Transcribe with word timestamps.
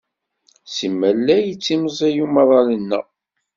Simal 0.75 1.17
la 1.25 1.37
yettimẓiy 1.39 2.17
umaḍal-nneɣ. 2.25 3.05